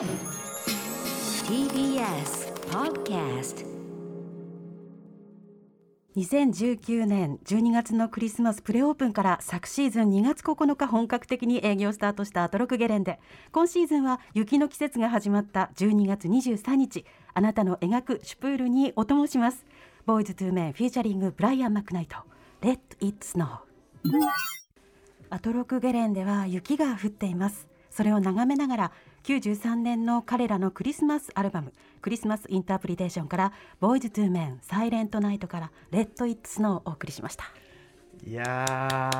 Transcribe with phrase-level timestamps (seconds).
[0.00, 0.08] TBS
[2.70, 3.66] Podcast
[6.16, 13.20] 2019年12月のクリスマスプレオープンから昨シーズン2月9日本格的に営業スタートしたアトロクゲレンデ。
[13.52, 17.04] 今シーズンは雪の季節が始まった12月23日。
[17.34, 19.66] あなたの描くシュプールにお供します。
[20.06, 22.16] ボーイズトゥーメンフィーチャリングブライアン・マクナイト。
[22.62, 23.58] Let It Snow
[25.28, 27.68] アトロクゲレンデは雪が降っています。
[27.90, 28.92] それを眺めながら
[29.24, 37.44] 93年の彼らのクリスマスアルバムクリスマスインタープリテーションからボーイズトゥーメンサイレントナイトからレッドイッツのお送りしました。
[38.26, 39.10] いや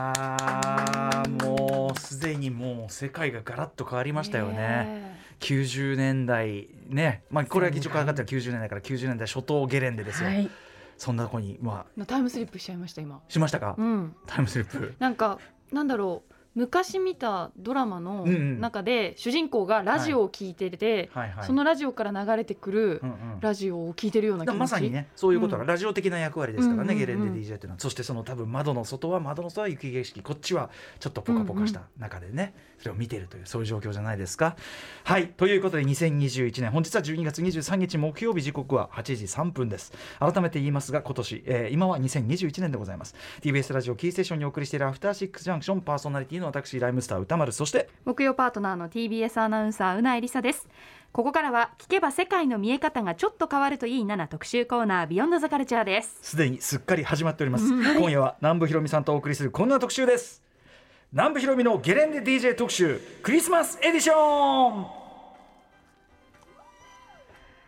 [1.26, 5.18] ーもうすでにもう世界がガラッと変わりましたよね。
[5.40, 10.28] 90年代ね、まあこれは議長かかったら90年代から90年代初頭ゲレンデですよ。
[10.28, 10.50] はい。
[10.98, 12.04] そんなとこにまあ。
[12.04, 13.20] タイムスリップしちゃいました今。
[13.28, 14.14] しましたか、うん。
[14.26, 14.94] タイムスリップ。
[14.98, 15.38] なんか
[15.72, 21.30] なんだろう昔見たドラマの中で主人公がラジオを聞いてて、はい。
[21.30, 21.46] はい。
[21.46, 23.02] そのラジオから流れてくる
[23.40, 25.68] ラジオを聞いてるような気持まさにねそういうことが、うん。
[25.68, 27.80] ラジオ的な役割ですからね、ゲレンデ DJ っていうのは。
[27.80, 34.56] そしてその多分窓の外は窓の外は雪景色こっちはちょっとポカポカした中でね、それを見ているというそういう状況じゃないですか。
[35.04, 35.28] はい。
[35.28, 39.92] ということで2021年本日は12月23日木曜日時刻は8時3分です。
[40.18, 43.14] 改めて言いますが今年、えー今は2021年でございます。
[43.40, 50.66] TBS ラジオキーステーションにお送りしているアフターシックスジャンクションパーソナリティの私ライムスター歌丸そして木曜パートナーの TBS アナウンサーうなえりさです。
[51.12, 56.18] ここからは聞けば世界の見え方がちょっと変わるといいなな特集コーナービヨンドザカルチャーです。
[56.22, 60.42] すでにすっかり始まっております、今夜は南部ひろみさんとお送りするこんな特集です。
[61.12, 64.99] 南部ひろみのゲレンデ DJ 特集クリスマスエディション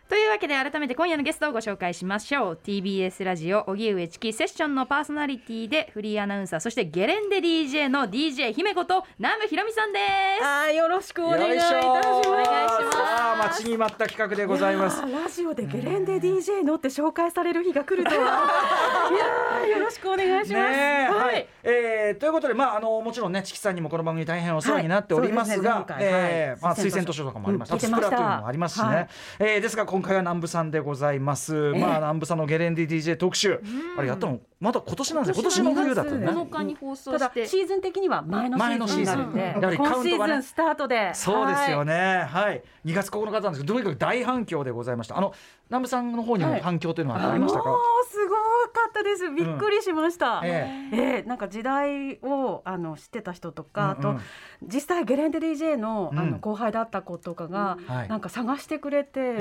[0.09, 2.59] というわけで改めて今夜のゲストをご紹介しましょう。
[2.61, 9.99] TBS ラジオ荻上チキセッションのパーソナリティでフリーアナウンサーそしてゲレンデ DJ の DJ 姫子と南部ひろみさんで
[10.41, 10.45] す。
[10.45, 12.07] あーよろしくお願いいたします。
[12.27, 12.97] お願いします。
[12.97, 15.01] さあ待ちに待った企画でございます。
[15.01, 18.17] ラジオでゲレンデ DJ のって紹介される日が来るとは。
[19.09, 21.47] いやーよろしくお願いします、ねえはい、はい。
[21.63, 25.91] えーということで、まあ、あのもちろんねチキさんにもこの番組大変お世話になっておりますが、はい。
[25.91, 26.83] ねえーまあ、はい。
[26.83, 29.07] 推薦図書とかもあります、うんスプラトゥーンもありますしね、はい。
[29.39, 33.61] えーですが今回は南部さんでございます、まあ南部さんのゲレンデ DJ 特集、
[33.95, 34.39] あれやったの？
[34.59, 35.41] まだ今年なんですよ。
[35.43, 40.33] 今年の冬だったね今年の7日に放送ただしてシーズン的には前のシーズンで、前のシーズンやはりカ今シウントがね。
[40.33, 41.13] ーズンスタートで。
[41.13, 42.23] そうですよね、ね。
[42.27, 42.63] はい。
[42.85, 45.15] 2月9日なんですけど、とにかく大反響でございました。
[45.15, 45.31] あの
[45.69, 46.61] 南部さんの方にもはい。
[46.61, 47.69] 反響というのはありましたか？
[47.69, 47.79] もう
[48.09, 49.29] すごかったです。
[49.29, 50.97] びっくりしました、ええ。
[51.19, 54.15] えなんか時代をあの知ってた人とか、うんうん。
[54.15, 54.21] あと
[54.63, 56.31] 実際ゲレンデ DJ の,、あうん。
[56.31, 58.07] の後輩だった子とかが、はい。
[58.07, 59.33] なんか探してくれて、え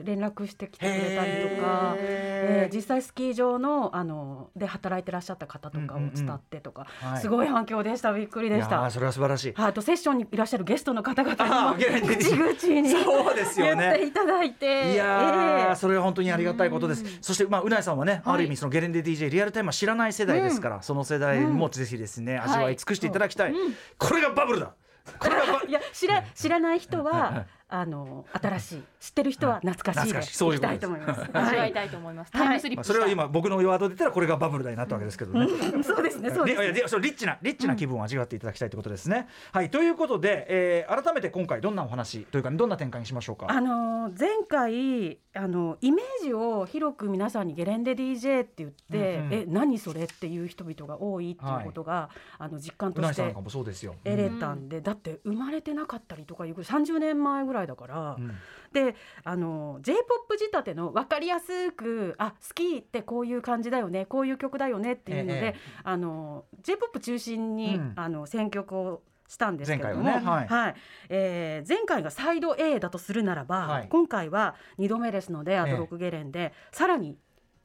[0.00, 7.20] え連絡してきてくれたりとか、えへえ実際スキー場のあので働いてらっしゃった方とかを伝ってとか、はい。
[7.20, 8.82] すごい反響でしたびっくりでした。
[8.82, 9.52] ーそれは素晴らしい。
[9.54, 13.82] はいあとセッションにいらっしゃるゲストの方々にも口々にそうですよね。
[13.82, 14.92] 言っていただいて。
[14.92, 15.76] いやー、ええ。
[15.76, 17.04] それは本当にありがたいことです。
[17.22, 18.22] そしてまあうなえさんはね、はい。
[18.24, 23.54] ある意味そのゲレンデ DJ リアルタイムは知らない世代ですから、その世代もぜひですね、味わい尽くしていただきたい。
[23.98, 24.74] これがバブルだ。
[25.18, 30.36] これがバ いや知ら知らない人はあの新しい知ってる人は懐かしいで懐かしい。
[30.36, 31.20] そういういきたいと思います。
[31.32, 32.46] 味わいはたいと思います、はい。
[32.46, 35.46] タイムスリップまあそれは今僕のワードで言ったらこれがバブルだになったわけですけどね。
[35.46, 39.26] い、そうですねそうですリいやでそのリッチなリッチな気分を味わっていただきたいということですね。
[39.52, 39.70] はい。
[39.70, 43.46] ということで、えー改めて今回どんなお話というかどんな展開にしましょうか？
[43.48, 49.32] あの前回あのイメージを広く皆さんにゲレンデ DJ って言って、うんうん。
[49.32, 53.94] え何それっていう人々が多いっていうことが、あの実感うとしてなえさんなんかもそうですよ。
[54.04, 58.32] 得れたんで、だって生まれてなかったりとかいう30年前ぐらいだから、うん。
[58.72, 67.92] であの j p o p 仕立ての分かりやすくあ好きってこういう感じだよねこういう曲だよねっていうので、ええあの j p o p 中心に、うん。
[67.96, 70.74] あの選曲をしたんですけれども、前回はい。
[71.08, 73.88] えー前回がサイド A だとするならば、はい。
[73.88, 75.70] 今回は2度目ですのでアえ。
[75.70, 77.16] えドロックゲレンで、さらに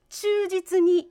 [0.09, 1.09] 忠実に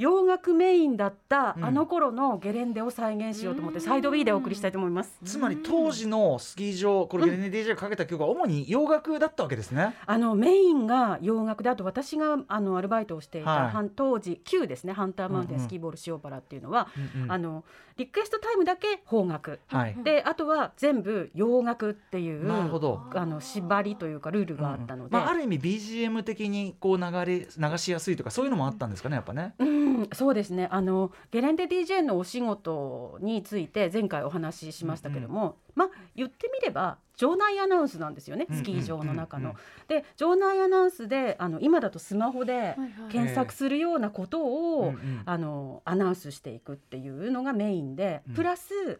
[0.00, 1.64] 洋楽メインだったうん。
[1.64, 5.12] あの頃のゲレンデを再現しようと思って、サイド B でお送りしたいと思います。
[5.24, 9.94] つまり当時のスキー場これゲレンデ DJ がかけた曲は主に洋楽だったわけですね。
[10.06, 13.70] あのメインが洋楽であと私があのアルバイトをしていた、はい。
[13.70, 14.94] 半当時旧ですね。
[14.94, 15.68] ハンターマウンテンうんうん。
[15.68, 17.32] スキーボール塩原っていうのは、うんうん。
[17.32, 17.64] あの
[18.00, 19.60] リクエストタイムだけ邦楽。
[19.66, 19.96] はい。
[20.02, 23.02] であとは全部洋楽っていうなるほど。
[23.14, 29.54] あの縛りというかルールがあったので、まあ、ある意味 BGM 的にこう流れ流しやすいとかそういうのもあったんですかねやっぱね。
[29.58, 30.68] うん、そうですね。
[30.70, 39.50] あのゲレンデ DJ のお仕事について前回お話ししましたけども、まあ言ってみれば場内アナウンスなんですよねうんスキー場の中の。
[39.50, 42.90] うんうんで場内アナウンスであの今だとスマホではいはい。
[43.10, 45.22] 検索するようなことを、うんうん。
[45.26, 48.34] あのアナウンスしていくっていうのがメインで、うん。
[48.34, 48.98] プラス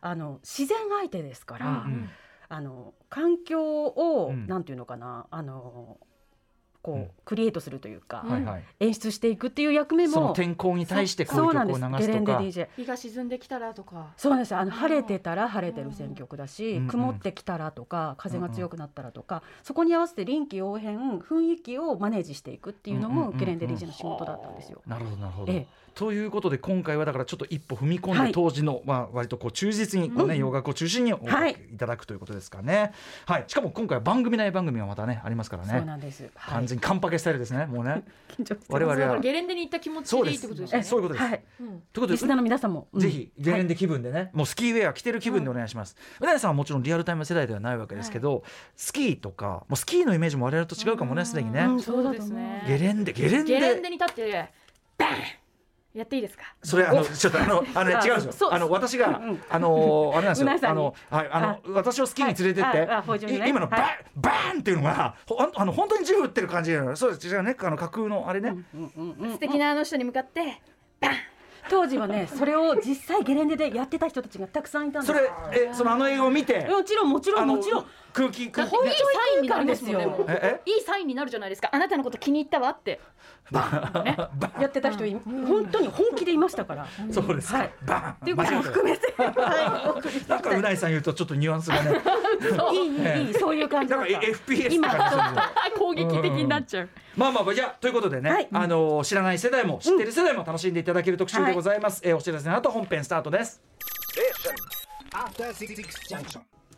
[0.00, 1.66] あの自然相手ですから。
[1.86, 2.08] うん。
[2.48, 4.46] あの環境を、うん。
[4.46, 5.98] なんていうのかなあの
[6.82, 7.10] こう、うん。
[7.24, 8.24] クリエイトするというか、
[8.80, 14.12] 演出していくっていう役目もその天候に対してこういうそうなん曲をですゲレンデ流すとか日が沈んできたらとか。
[14.16, 14.54] そうなんです。
[14.54, 24.82] あの晴れてたら晴れてる選曲だし、曇ってきたらとか風が強くなったらとか、そこに合わせて臨機応変雰囲気をマネージしていくっていうのもゲレンデ DJ の仕事だったんですよ。
[24.86, 28.32] なるほどなるほど、ええということで今回はだからちょっと一歩踏み込んで、はい。
[28.32, 31.56] 当時の、まあ、割とこう忠実にこう、ね洋楽を中心におはい。
[31.72, 32.92] いただくということですかね、
[33.26, 36.22] はい、しかも今回は番組内番組がまたねありますからそうねなんです。
[36.34, 36.54] はい。
[36.54, 38.02] 完全にカンパケスタイルですねもうね。
[38.36, 38.66] 緊張してます。
[38.70, 39.20] 我々は。
[39.20, 40.84] ゲレンデに行った気持ちでいいってことですよね。
[40.84, 41.42] そういうことです、はい。
[41.60, 43.00] うんということでリスナーの皆さんも、うん。
[43.00, 45.96] ぜひゲレンデ気分でね、もうスキーウェア着てる気分でお願いします。
[46.20, 48.42] うな、ぎさんはもちろんリアルタイム世代ではないわけですけど、
[48.76, 52.64] スキーとかもうスキーのイメージも我々と違うかもねすでにね、うんそうですね。
[52.66, 53.54] ゲレンデゲレンデ。
[53.54, 54.50] ゲレンデに立って
[54.98, 55.41] バン
[55.94, 56.44] やっていいですか？
[56.62, 58.54] それあのちょっとあのあの 違うんですよ。
[58.54, 60.50] あの私がうんあのあれなんですよ。
[60.70, 65.14] あのはいあの私をスキーに連れてって、今のババーンっていうのが
[65.54, 66.96] あの本当に銃撃ってる感じなの。
[66.96, 67.26] そうです。
[67.28, 67.54] 違うね。
[67.58, 70.60] あの架空のあれね、素敵なあの人に向かって
[71.70, 75.12] 当時はねそれを実際ゲレンデでやってた人たちがたくさんいたんです。
[75.12, 76.66] それえそのあの映画を見て？
[76.66, 77.86] もちろんもちろんもちろん。
[78.12, 78.70] 空気空気。
[78.70, 79.02] こういういいサ
[79.36, 80.60] インになりますもんねですよ。
[80.66, 81.70] いいサインになるじゃないですか。
[81.72, 83.00] あなたのこと気に入ったわって。
[83.52, 86.86] やってた人い本当に本気でいましたから。
[87.10, 87.52] そうです。
[87.52, 87.72] か、はい。
[87.86, 88.12] バーン。
[88.12, 92.00] っていうことも含めて、はなんかうないさん言うとちょっとニュアンスがね。
[92.72, 94.06] い、いいいいいいそういう感じなんか。
[94.06, 94.88] FPS 今。
[95.78, 96.88] 攻撃的になっちゃう。
[97.16, 98.48] まあまあまあじゃあということでね、はい。
[98.52, 103.60] あのー知らない世代も知ってる世代も楽しんでいただける特集でございます、えーお知らせの後本編スタートです。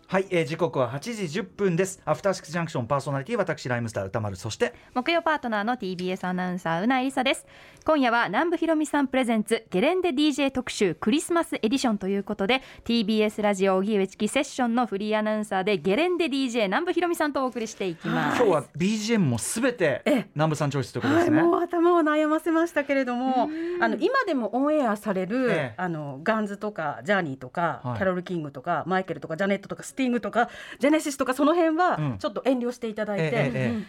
[0.06, 2.00] はい、えー時刻は8時10分です。
[2.04, 4.36] アフターシックスジャンクションパーソナリティ私ライムスター歌丸。
[4.36, 7.46] そして木曜パートナーの TBS アナウンサーうないりさです。
[7.84, 18.42] 今夜は南部ひろみさんプレゼンツゲレンデ DJ 特集クリスマスエディションということで TBS ラジオ荻上チキセッションのフリーアナウンサーでゲレンデ DJ 南部ひろみさんとお送りしていきます。
[18.42, 20.26] 今日は BGM もすべてええ。
[20.34, 23.48] 南部さんチョイスということではい、すね、もう頭を悩ませましたけれども、
[23.80, 25.74] あの今でもオンエアされる、ええ。
[25.76, 27.96] あのガンズとかジャーニーとか、はい。
[27.96, 30.50] キャロル・キングとかマイケルとかジャネットとかスティングとか
[30.80, 32.18] ジェネシスとかその辺はうん。
[32.18, 33.84] ちょっと遠慮していただいて、えええ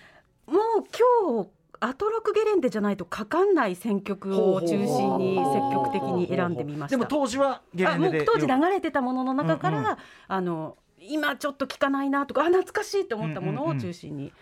[0.48, 0.62] えもう
[1.26, 1.50] 今日
[1.80, 6.98] アトロクゲレンデじゃないとかかんない選曲を中心に積極的に選んでみました。
[6.98, 9.96] でも当時はゲレあンデでもう当時流れてたものの中から、うんうん
[10.28, 14.34] あの今ちょっと聞かないなとかあ懐かしいと思ったものを中心に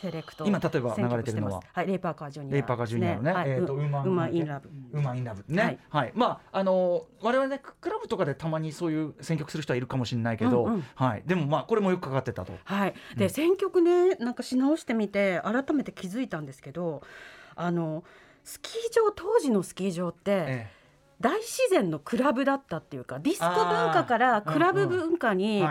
[0.00, 1.62] セレクト、今例えば流れてるのは？
[1.72, 2.52] はいレイパーカージュニア。
[2.52, 3.50] レイパーカージュニアのねはい。
[3.50, 4.68] えーとうウーマインラブ。
[4.92, 5.44] ウーマンインラブ。
[5.48, 6.08] ね、ははい。
[6.10, 10.84] い、まああのー我々ねククラブとかでたまにそういう選曲する人はいるかもしれないけど、うんうん。
[10.94, 12.52] はい、でもまあこれもよくかかってたと。
[12.64, 13.30] はい、で、うん。
[13.30, 17.02] 選曲ねなんかし直してみて改めて気づいたんですけど
[17.56, 18.04] あの
[18.44, 20.70] スキー場当時のスキー場って、え
[21.20, 25.62] 大自然のクラブだったっていうかディスコ文化からクラブ文化に移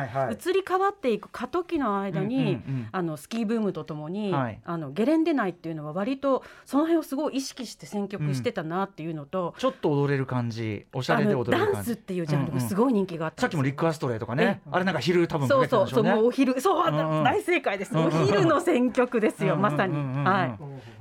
[0.54, 2.88] り変わっていく過渡期の間に、うんうんうん。
[2.92, 4.60] あのスキーブームとともに、はい。
[4.66, 11.74] あのゲレンデ内っていうのは割とその辺をすごい意識して選曲してたなっていうのと、ちょっと踊れる感じおしゃれで踊れる感じ。
[11.76, 20.20] ダンスっていうジャンルがすごい人気があったさっきもリック・アストレイとかね、えあれなんか昼多分そうそうそうお昼そう、うんうん大正解です、うんうんお昼の選曲ですよ、うんまさに、うんうんうん。
[20.20, 20.60] うんはい。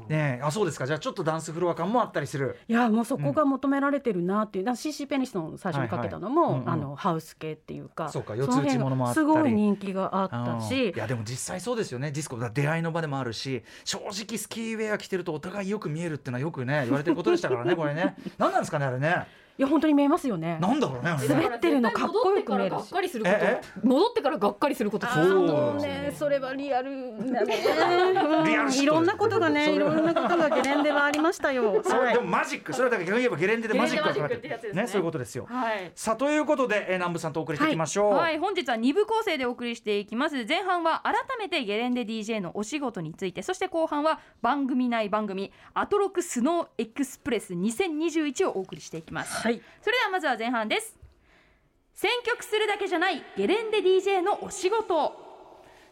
[0.08, 0.86] ねえあそうですか。
[0.86, 2.56] じゃあちょっとダンスフロア感もあったりする。
[2.68, 6.60] いやもうそこが求められてるなっていう、だ CC ペニスの最初にかけたのも、はいはい。
[6.60, 6.72] うんうん。
[6.72, 9.26] あのハウス系っていうかそうか四つ打ちものもあったり。
[9.26, 10.60] すごい人気があったうん。
[10.60, 12.10] しいやでも実際そうですよね。
[12.10, 18.16] ディスコだ出会いの場でもあるし正直スキーウェア着てるとお互いよく見えるっていうのはよくね言われてることでしたからねこれね。
[18.38, 19.26] 何なんですかねあれね
[19.58, 20.58] いや本当に見えますよね。
[20.60, 22.92] なんだろうね滑ってるのかっこよく見えるし。
[22.92, 25.46] 戻ってからがっかりすることえ戻ってからがっかりすることそう。
[25.46, 27.56] もうねそれはリアルだね。
[28.82, 31.82] いろんなことがねいろんなことがゲレンデはありましたよ。
[31.82, 32.14] それはい。
[32.14, 34.86] でもマジックそれはだから逆に言えばゲレンデでマジックがかかってねね。
[34.86, 35.46] そういうことですよ。
[35.48, 35.92] はい。
[35.94, 40.44] さあということで、えー、南部さんとお送りしていきましょう、はい、本日は2部構成でお送りしていきます。
[40.44, 49.62] 前半は改めてゲレンデ DJ のお仕事についてそして後半は番組内番組アトロクスノーエクスプレス2021をお送りしていきます、はい。
[49.80, 50.96] それではまずは前半です。
[51.94, 55.24] 選曲するだけじゃないゲレンデ DJ のお仕事。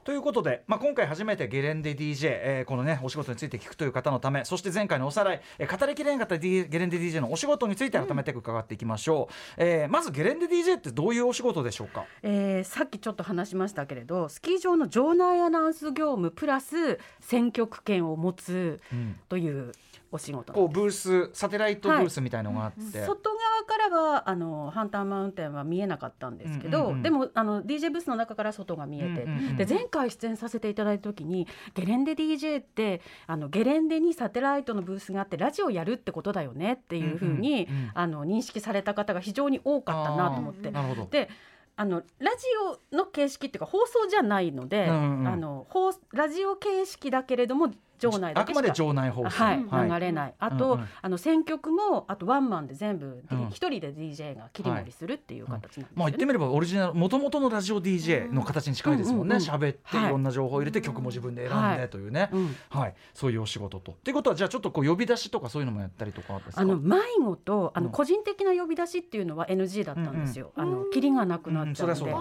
[0.02, 12.04] ということで、まあ、今回初めてゲレンデ DJ、えーこのねお仕事について聞くという方のためそして前回のおさらい、えー語りきれなかった D ゲレンデ DJ のお仕事について改めて伺っていきましょう、えーまずゲレンデ DJ ってどういうお仕事でしょうか？
[12.23, 19.18] えーさっきちょっと話しましたけれどスキー場の場内アナウンス業務プラス選曲権を持つうん。
[19.30, 19.73] という
[20.12, 27.02] お仕事こうブースサテライトブースみたいのがあって、外側からはあのハンターマウンテンは見えなかったんですけど、うんうんうん。
[27.02, 37.90] でもあの DJ ブースの中から外が見えて、うんうんうんで前回出演させていただいた時にゲレンデ DJ ってあのゲレンデにサテライトのブースがあってラジオやるってことだよねっていうふうに、うんうんうん。
[37.94, 40.73] あの認識された方が非常に多かったなと思って。
[41.11, 41.28] で
[41.76, 42.46] あのラジ
[42.92, 45.28] オの形式っていうか放送じゃないので、うんうん。
[45.28, 49.31] あの放ラジオ形式だけれども場内あくまで場内放送。
[49.31, 49.91] はい、はい。
[49.91, 50.35] 流れない。
[50.39, 53.49] あと、あの選曲もあとワンマンで全部うん。
[53.51, 55.93] 一、人で DJ が切り盛りするっていう形なんです。
[55.95, 59.37] まあ言ってみればオリジナル元々のラジオ DJ の形に近いですもんね。
[59.37, 62.29] 喋っていはいろんな情報を入れて曲も自分で選んはいでというね。
[62.33, 62.57] うん。
[62.71, 62.95] はい。
[63.15, 63.93] そういうお仕事と。
[63.93, 66.61] っていうことはじゃあちょっとこう呼び出しとかそういうのもやったりとかですか？
[66.61, 67.85] あの迷子とあうん。
[67.87, 70.53] の個人的な呼び出しっていうのは NG だったんですよ。
[70.57, 72.15] あのキリがなくなっちゃうので。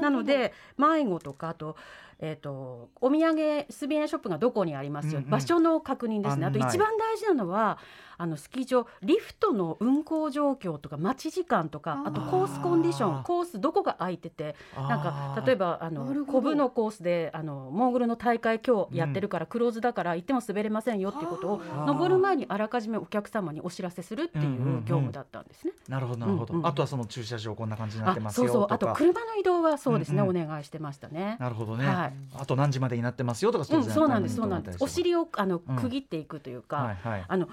[0.00, 1.74] なので迷子とかあと,、
[2.20, 5.30] えー、とお土産スーベニアショップがどこにありますよ、うんうん。
[5.30, 6.46] 場所の確認ですね。
[6.46, 7.78] あと一番大事なのは
[8.20, 25.72] あのスキー場リフトの運行状況とか待ち時間とかあとコースコンディションコースどこが空いててなんか例えばあのコブのコースであのモーグルの大会今日やってるからクローズだから行っても滑れませんよっていうことを登る前にあらかじめお客様にお知らせするっていう業務だったんですね。
[25.88, 26.56] なるほどなるほうん。
[26.56, 26.68] うんど。
[26.68, 28.60] あとはその駐車場こんな感じになってますそうそう。
[28.62, 31.36] よとかあと車の移動はそうですね、うんうお願いしてましたね。
[31.38, 31.86] なるほどね。
[31.86, 34.78] はいあと何時までになってますよとかうん、当然そうなんです、そうなんです。
[34.80, 35.76] お尻をあのうん。
[35.76, 37.24] 区切っていくというか、はいはい。
[37.26, 37.48] あの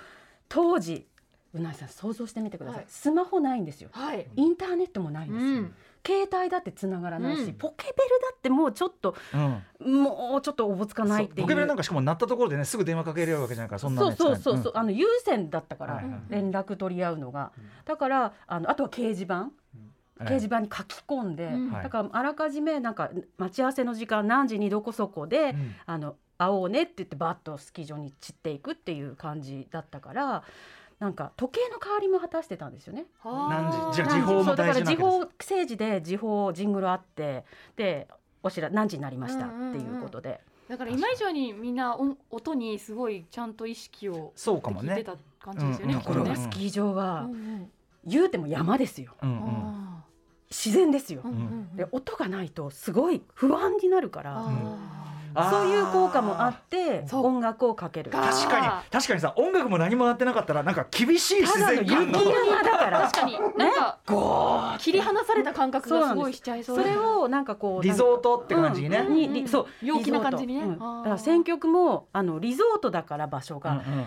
[0.50, 1.08] 当時
[1.54, 2.80] うなぎさん想像してみてください。
[2.80, 2.86] はい。
[2.90, 3.90] スマホないんですよ。
[3.94, 4.28] はい。
[4.36, 5.52] インターネットもないんですよ。
[5.52, 5.74] うん。
[6.06, 7.54] 携帯だって繋がらないし、うん。
[7.54, 9.16] ポケベルだってもうちょっと
[9.82, 10.04] うん。
[10.04, 11.42] もうちょっとおぼつかないっていう。
[11.44, 17.52] ポケベルなんかしかも鳴ったところでねすぐ電話かけれるわけじゃないからそんなねそうそうそうそう、使あの有線だったから、連絡取り合うのが、
[17.86, 19.52] だからあのあとは掲示板、うん
[20.20, 21.52] 掲示板に書き込んで、
[21.84, 25.76] だからあらかじめなんか待ち合わせの時間何時にどこそこで、うん。
[25.86, 30.44] あの会おうねって言ってバッとスキー場に散っていくっていう感じだったから
[31.00, 33.06] なんか時計の代わりも果たしてたんですよね。
[33.24, 33.96] 何時？
[33.96, 37.46] じゃ時報もそうだから大事なわけです時報政治で時報ジングルあって
[37.78, 38.10] で
[38.44, 39.46] お知ら何時になりました？
[39.46, 45.06] っていうことで、だから今以上にみんな音音にすごいちゃんと意識をそうかもね。
[45.40, 45.94] 感じですよね。
[45.94, 47.72] ところがスキー場はうんうん
[48.06, 49.14] 言うても山ですよ。
[49.22, 49.38] うんうん。
[49.38, 50.04] あ
[50.50, 51.22] 自然ですよ。
[51.24, 51.28] ー。
[51.28, 51.76] うんうんうん。
[51.76, 55.50] で音がないとすごい不安になるから、ああー。
[55.50, 58.10] そういう効果もあって音楽をかける。
[58.10, 58.68] か確かに。
[58.90, 63.02] 確かにさ音楽も何も鳴ってなかったらなんか厳しい自然感の雪山だから。
[63.02, 63.40] 確かに。
[63.58, 66.16] なんか切り離された感覚がす。
[66.16, 70.68] ごいしちゃいそうそれをなんかこうリゾートって感じにね、うんにりそう陽気な感じにね。
[70.68, 74.06] だから選曲もあのリゾートだから場所が、うんうん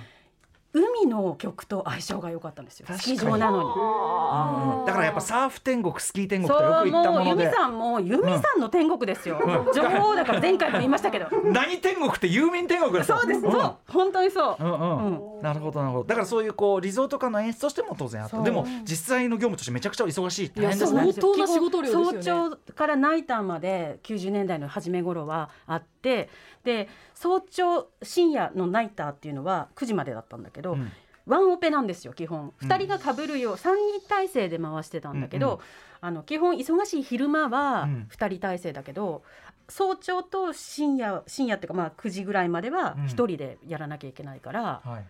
[0.75, 2.87] 海の曲と相性が良かったんですよ。
[2.91, 4.87] スキー場なのに。
[4.87, 7.31] だからやっぱサーフ天国スキー天国そうとよく言ったもので。
[7.31, 9.73] もうユミさんもユミさんの天国ですよ、うん。
[9.73, 11.27] 情報だから前回も言いましたけど。
[11.45, 13.77] 何天国って遊民天国ですそうです、そう。
[13.89, 15.39] 本当にそう、うんうん。
[15.39, 16.05] うなるほどなるほど。
[16.05, 18.43] だからそういうこうリゾート感の演出としても当然あった。
[18.43, 21.05] でも実際の業務としてめちゃくちゃ忙しい大変ですね。
[21.05, 22.23] いや相当な仕事量ですよね。
[22.23, 30.93] 早朝からナイターまで90年代の初め頃はあってで早朝深夜のナイターっていうのは9時までだったんだけど、うん。
[31.27, 32.55] ワンオペなんですよ基本。
[32.61, 32.69] うん。
[32.69, 35.55] 2人がかぶるよう3人体制で回してたんだけど、うん。
[35.55, 35.61] うん
[36.01, 38.09] あの基本忙しい昼間はうん。
[38.11, 39.23] 2人体制だけど、
[39.69, 43.05] 早朝と深夜深夜っていうかまあ9時ぐらいまではうん。
[43.05, 45.05] 1人でやらなきゃいけないから、はい。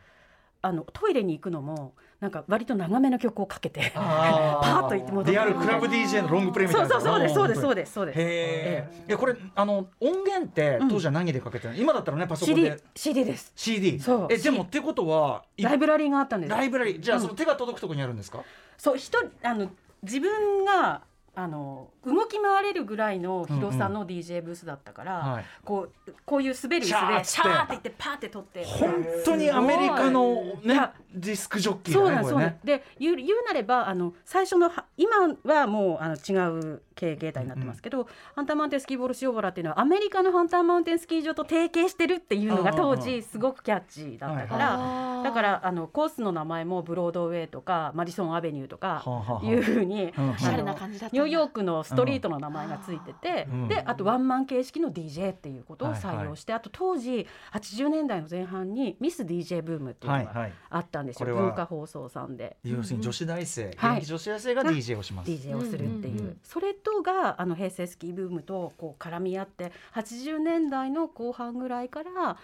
[0.62, 6.88] あのトイレに行くのもなんか割と長めの曲をかけてあ パーッと行って戻ってリアルクラブ DJ のロングプレイみたいな。
[6.88, 7.92] そうそうそうですそうですそうでです。
[7.92, 8.18] そうです。
[8.20, 11.80] へえこれあの音源って当時は何でかけてるの？
[11.80, 13.52] 今だったらねパソコン CD で CD です。
[13.54, 14.26] CD そう。
[14.30, 16.50] えでもってことはいライブラリーがあったんです。
[16.50, 17.00] ライブラリー。
[17.00, 17.22] じゃあうん。
[17.22, 18.40] その手が届くところにあるんですか？
[18.76, 19.68] そう一人あの
[20.02, 21.02] 自分が
[21.38, 25.44] あの動き回れるぐらいの広さの DJ ブースだったから、はい。
[25.64, 27.74] こうこういう滑る椅子でシャーって。
[27.74, 28.64] いってパーって取って。
[28.64, 32.58] 本当にアメリカのねディスクジョッキーそうなんですね。
[32.64, 49.02] で言う言うなればあの最初のは今はもうあの違う経営形態になってますけど、ハンターマウンテンスキーボール塩原っていうのはアメリカのハンターマウンテンスキー場と提携してるっていうのが当うんうんうん時すごくキャッチーだったから、だからあのコースの名前もブロードウェイとかマディソンアベニューとか
[49.44, 53.68] いうふうに、うんおしゃれな感じだったニューヨークのストリートの名前がついてて、うん。
[53.68, 62.56] であとワンマン形式の DJ っていうことを採用して、あと当時80年代の前半にミス DJ ブームっていうのがあったんですよ、文化放送さんで。
[62.64, 65.30] 要するに女子大生現はい役女子大生が DJ をします。
[65.30, 66.38] DJ をするっていう,、うんうんうん。
[66.42, 72.36] それとがあの平成スキーブームとこう絡み合って80年代の後半ぐらいから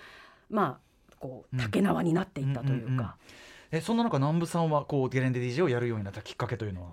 [0.50, 0.78] まあ
[1.18, 1.60] こううん。
[1.60, 3.10] 竹縄になっていったというか、うんうんうん。
[3.72, 6.88] えそんな中南部さんはこうゲレンデ DJ をやるようになったきっかけというのは？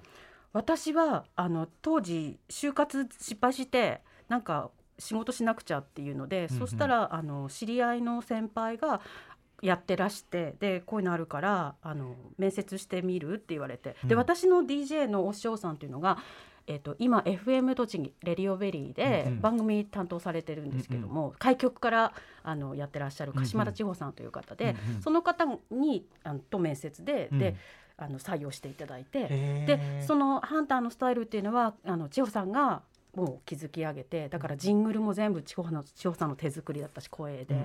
[0.54, 6.60] 私はあの当時就活失敗してなんか仕事しなくちゃっていうので、うんうん。
[6.60, 9.02] そしたらあの知り合いの先輩が
[9.62, 14.18] やってらしてでこういうのあるからあの面接してみるって言われて、でうん。
[14.18, 16.18] 私の DJ のお師匠さんっていうのが、
[16.68, 19.42] えっと今 FM 栃木レディオベリーでうんうん。
[19.42, 22.14] 番組担当されてるんですけども、開局から
[22.44, 25.02] あのやってらっしゃる鹿島田千穂さんという方で、うんうん。
[25.02, 27.40] その方にあのと面接で、うん。
[27.40, 27.56] で
[27.98, 29.28] あの採用していただいて。
[29.68, 32.82] でそのハンターのスタイルっていうのはあの千穂さんが
[33.16, 37.64] もう築き上げてだからジングルも全部千穂の千穂さんの手作りだったし声で、うんう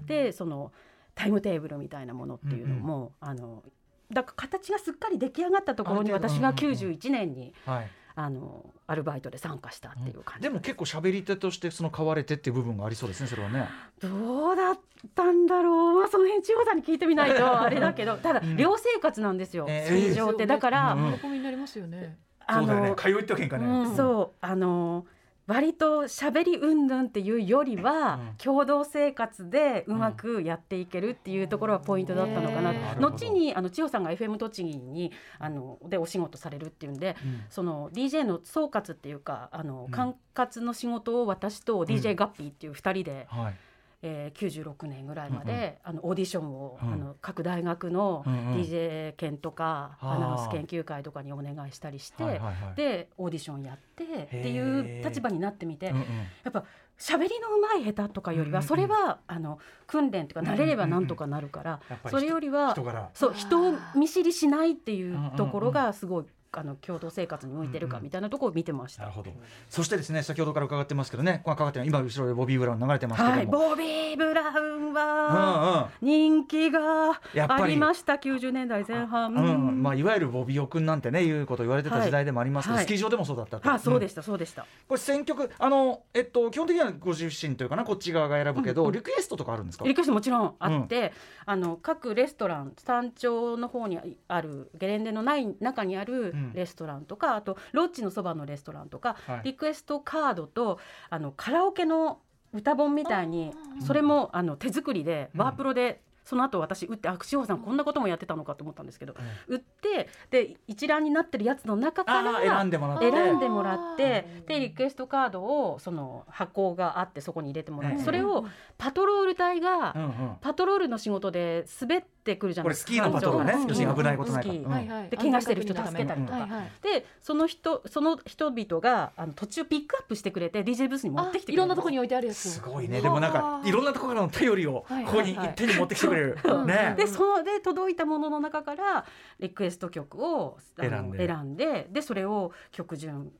[0.00, 0.72] んでその
[1.14, 3.64] タイムテーブルみたいなものっていうのも、あの
[4.12, 6.78] だから形がすっかり出来上がったところに私がうんうんうん。
[6.78, 13.68] 91年に、はいあのアルバイトで参加したっていう感じ、でも結構喋り手としてその買われてっていう部分がありそうですねそれはね。
[14.00, 14.78] どうだっ
[15.14, 20.46] たんだろう、まあ、その辺千穂さんに聞いてみないと あれだけどただん寮生活なんですよ、えスキー場って。
[20.46, 22.18] だから、うん喜びになりますよね。
[22.44, 23.94] あの通いってわけんかね、うん。
[23.96, 24.36] そう。
[24.40, 25.06] あの
[25.48, 28.34] 割と喋り云々っていうよりは、うん。
[28.36, 37.40] 共同生活でうまくやっていけるっていうところがポイントだったのかな、後にあの千代さんが FM 栃木にあのでお仕事されるっていうんでうん。
[37.48, 39.90] その DJ の総括っていうかあのうん。
[39.90, 43.54] 管轄の仕事を私と DJ ガッピーっていう2人で、はい
[44.00, 45.98] えー、96年ぐらいまで、うんうん。
[45.98, 46.92] あのオーディションを、うん。
[46.92, 48.54] あの各大学のうんうん。
[48.60, 50.12] DJ 研とか、はあ。
[50.14, 52.74] アナウンス研究会とかにお願いしたりして、はいはいはい。
[52.76, 56.02] でオーディションやってっていう立場になってみて、うんうん。
[56.02, 56.06] や
[56.48, 56.64] っぱ
[56.98, 58.68] 喋りの上手い下手とかよりは、うんうんうん。
[58.68, 62.76] それはあの訓練とか慣れればなんとかなるから、やっぱりそれよりは
[63.14, 69.02] そう人を見知りしないっていうところうんうんがすごい、あの共同生活に向いてるかみたいなところを見てました。
[69.02, 69.30] なるほど。
[69.68, 76.08] そしてですね先ほどから伺ってますけどねかかって今後ろでボビー・ブラウン流れてますけども、はい、ボビー・ブラウンうんはうん。
[76.08, 79.32] 人気がありました90年代前半。
[79.34, 82.84] うんまあ、いわゆるボビオ君なんてねいうこと言われてた時代でもありますけど、はい。
[82.84, 83.70] スキー場でもそうだったと。
[83.70, 84.66] あそうでししたそうでした。
[84.88, 88.94] これ選曲あのえっと基本的にはご自身というかなこっち側が選ぶけど、うんうん。
[88.94, 89.84] リクエストとかあるんですか？
[89.84, 91.12] リクエストもちろんあって、
[91.44, 99.40] あの各レストラン山頂の方にあるゲレンデのない中にあるうんレストランとか、あとロッジのそばのレストランとか、はい。
[99.44, 100.78] リクエストカードと
[101.10, 102.20] あのカラオケの
[102.52, 103.52] 歌本みたいに
[103.86, 105.40] それもあの手作りでうん。
[105.40, 109.14] ワープロで、その後私打ってあ志保さんこんなこともやってたのかと思ったんですけど、
[109.46, 113.10] 打ってで一覧になってるやつの中かあらー選んでもらって。
[113.10, 118.44] 選んでもらってでリクエストカードをその箱があってそこに入れてもらって、ええそれを
[118.76, 120.36] パトロール隊が、うんうん。
[120.42, 124.76] パトロールの仕事で滑ってくるじゃないですかこれスキーのパトロールね要するに危ないことないから。
[124.76, 125.08] はいはい。
[125.08, 126.38] で怪我してる人助けたりとか。
[126.38, 126.70] はいはい。
[126.82, 131.62] でその人その人々があの途中ピックアップしてくれて DJ ブースに持ってきてくれる。
[131.62, 132.50] あいろんなところに置いてあるやつ。
[132.50, 133.00] すごいね。
[133.00, 136.64] でもなんかいろんなところからの頼りをはいここに手に持ってきてくれる、う。
[136.64, 136.66] ん。
[136.66, 139.04] ねでそので届いたものの中から
[139.40, 141.26] リクエスト曲を選んで。
[141.26, 143.32] 選んででそれを曲順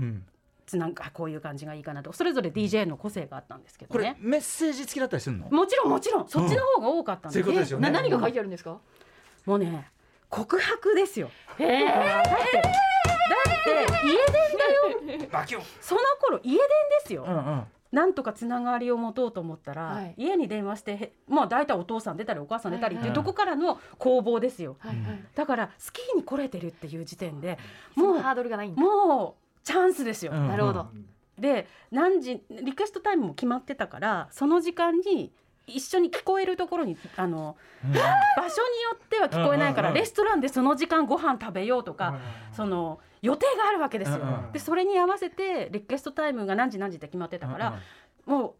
[0.00, 0.24] うん、
[0.70, 2.12] つなんかこういう感じがいいかなと。
[2.12, 5.48] それぞれ DJ の個性があったんですけこれどねメッセージ付きだったりするの？
[5.50, 6.28] もちろんもちろん。
[6.28, 7.38] そっちの方が多かったんで。
[7.38, 7.90] ういうことですよね。
[7.90, 8.78] な何が書いてあるんですか？
[9.46, 9.88] もうね
[10.28, 11.30] 告白ですよ。
[11.58, 11.84] へえ。
[11.86, 13.70] だってだって
[14.06, 14.26] 家電
[15.28, 15.62] だよ。
[15.80, 16.62] その頃家電で
[17.06, 17.64] すよ、うんうん。
[17.92, 20.14] なんとかつながりを持とうと思ったら、はい。
[20.16, 23.16] 家に電話してへまあ大体お父さん出たりお母さん出たりっていうはい。
[23.16, 25.24] とこからの攻防ですよ、はいはい。
[25.34, 27.58] だからスキーに来れてるっていう時点で
[27.96, 28.70] もうハードルがない。
[28.70, 30.48] もうチャンスですよ、うん。
[30.48, 30.88] なるほど。
[31.38, 35.32] で何時リクエストタイムも決まってたからその時間に
[35.66, 37.92] 一緒に聞こえるところにあのうん。
[37.92, 42.18] 場所によっては聞こえないから、レストランでその時間ご飯食べようとか、
[42.52, 44.18] その予定があるわけですよ。
[44.52, 47.78] でそれに合わせてリクエストタイムが何時何時って決まってたから、
[48.26, 48.54] もう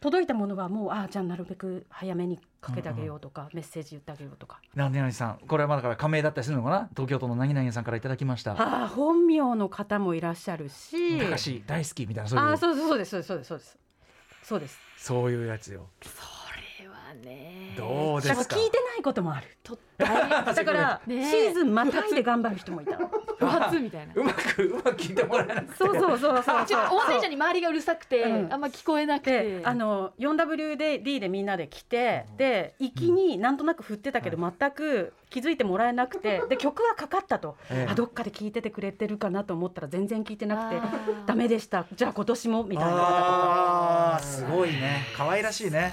[0.00, 4.60] 届いたものはもうああじゃあなるべく早めにかけてあげようとか、メッセージ言ってあげようとか。
[4.74, 11.18] 何々さんこれはまあだから加盟だったりするのかな東京都の何々さんからいただきましたああ本名の方もいらっしゃるし。
[11.18, 13.78] 高橋大好きみたいなそういうああそうそうそうですそうですそうです
[14.42, 14.78] そうです。
[14.98, 16.10] そういうやつよそ
[16.82, 17.74] れはね。
[17.76, 18.56] どうですか？
[18.56, 19.46] 聞いてないこともある。
[19.64, 22.98] と大だから、ねえシーズンまたいで頑張る人もいた。
[23.38, 24.14] 不発みたいな。
[24.16, 25.76] うまくうまく聞いてもらえなくて。
[25.76, 28.52] そうそうそうそうちょっと温泉車に周りがうるさくて、うん。
[28.52, 29.42] あんま聞こえなくて。
[29.42, 37.90] で、あの 4W で D でみんなで来て、で行きになんとなく振ってたけど、全く気づいてもらえなくて、で曲はかかったと、ええ。
[37.90, 40.80] あどっかで聞いててくれてるかなと思ったら全然聞いてなくて
[41.26, 41.84] ダメでした。
[41.94, 42.90] じゃあ今年もみたいな。
[42.92, 44.14] 方とか。
[44.16, 44.22] あー。
[44.22, 45.06] すごいね。
[45.16, 45.92] 可愛らしいね、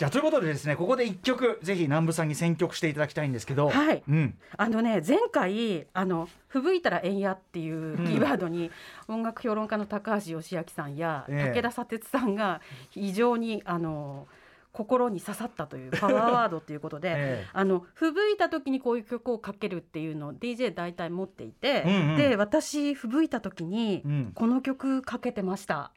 [0.00, 3.68] じゃあということでですねここで一曲ぜひ南部さんに選曲していただきたいんですけど。
[3.68, 4.02] はい。
[4.08, 8.70] うん、あのね前回あの「吹雪いたらえんや」っていうキーワードに、
[9.08, 11.54] 音楽評論家の高橋義明さんや、ええ。
[11.54, 14.26] 武田砂鉄さんが非常にあの
[14.72, 17.12] 心に刺さったというパワーワードということで。
[17.14, 22.16] えあの吹雪いた時にこういう曲をかけるっていうのを DJ 大体持っていて、うんうん。
[22.16, 24.32] で私吹雪いた時にうん。
[24.34, 25.92] この曲かけてました、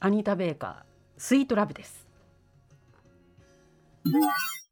[0.00, 0.82] アニタ・ベーカー
[1.18, 2.06] 「スイートラブ」です。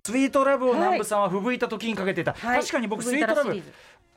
[0.04, 0.78] スイートラブをはい。
[0.78, 2.60] 南部さんは吹雪いた時にかけてた、はい。
[2.60, 3.60] 確かに僕スイートラブ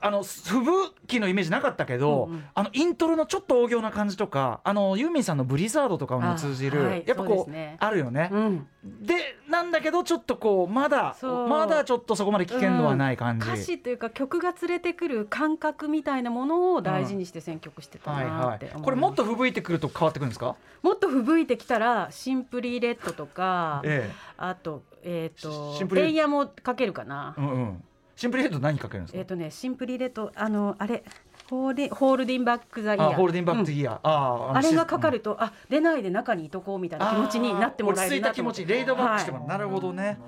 [0.02, 0.60] あの吹
[1.08, 2.44] 雪のイメージなかったけど、うんうん。
[2.54, 7.04] あのイントロのちょっと大行な感じとかあのユーミンさんの「ブリザード」とかも通じる、あはい。
[7.06, 7.78] やっぱこうね。
[7.80, 8.30] あるよね。
[8.32, 13.48] うん、でなんだけどちょっとこうまだまだちょっとそこまで危険度はない感じ。
[13.48, 27.36] 歌詞というか曲が連れてくる感覚みたいなものを大事にして選曲してたはいなって思います、はい、これもっと吹雪いてくると変わってくるんですか、もっと吹雪いてきたらシンプリレッドとか、えあとえっ、とシンプリエイヤもかけるかな。
[27.38, 27.84] え、うんうん、
[28.20, 31.06] シンプルヘッド何かけるんですか、えっ、とねシンプリレッドあのあれ
[31.50, 33.08] ホールホールディンバックザイヤー。
[33.12, 40.20] あホールディンバックうんトゥイヤー、ああれがかかるると、あ出ないで中にいとこうみたいな気持ちになってもらえるな落ち着いた気持ちと思ってレイドバックしてもらう、なるほどね。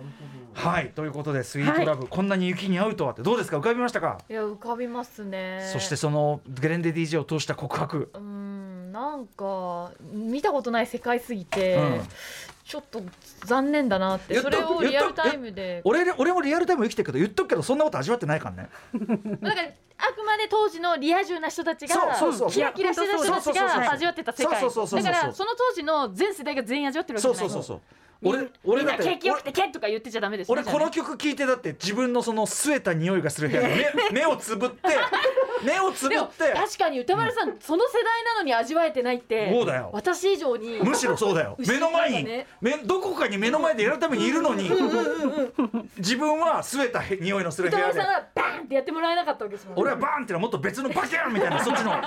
[0.54, 0.92] はい。
[0.96, 3.58] ということでスイートラブ、こんなに雪に合うとはってどうですか？
[3.58, 5.70] 浮かびましたか、いや浮かびますね。
[5.74, 12.02] そしてそのゲレンデ DJ を通した告白、うーんなんか見たことない世界すぎて、うん
[12.72, 13.02] ちょっと
[13.44, 14.34] 残念だなって。
[14.40, 15.82] それをリアルタイムで。
[15.84, 18.70] 俺俺もリアルタイム生きてるけど言っとくけどそんなこと味わってないからね。
[18.94, 19.62] なんか
[19.98, 22.50] あくまで当時のリア充な人たちがそうそうそう。
[22.50, 24.62] キラキラしてた人たちそうそうそうそうが味わってた世界。
[24.62, 25.14] そうそうそうそうそう。
[25.14, 27.82] だからその当時の全世代が全員味わってるわけそうじゃないそうそうそう
[28.22, 34.78] みん俺俺だって景気よくてけとか言ってちゃダメですね俺この曲聴いてだって自分のその据えた匂いがする部屋で目 目をつぶって
[35.64, 36.54] 目をつぶって。
[36.54, 39.90] 確かに歌丸さん、その世代なのに味わえてないってそうだよ。
[39.94, 41.56] 私以上にむしろそうだよ。
[41.60, 44.70] 目の前に、ねめどこかに目の前でやるためにいるのに
[45.98, 47.92] 自分は据えたへ匂いのする部屋で。
[47.92, 51.92] 歌丸さんがバーンってやってもらえなかったわけですもん俺はバーンってのはもっと別のバキャンみたいなそっちの。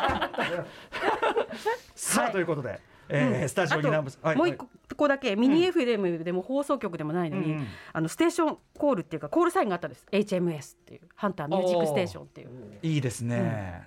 [1.94, 4.56] さあということで、えースタジオに南部はいもう一
[4.96, 7.58] 個だけミニ FM でも放送局でもないのに、うん。
[7.58, 10.06] うんあのステーションコールっていうかコールサインがあったんです。
[10.10, 12.50] HMS っていうハンターミュージックステーションっていう。
[12.82, 13.82] いいですね、